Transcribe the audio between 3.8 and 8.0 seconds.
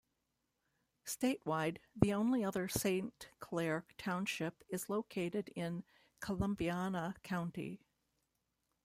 Township is located in Columbiana County.